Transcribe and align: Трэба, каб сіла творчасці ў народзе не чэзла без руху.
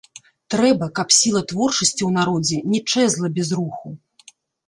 Трэба, 0.53 0.85
каб 0.99 1.07
сіла 1.17 1.41
творчасці 1.51 1.93
ў 1.93 2.09
народзе 2.19 2.57
не 2.71 2.79
чэзла 2.93 3.27
без 3.37 3.47
руху. 3.59 3.87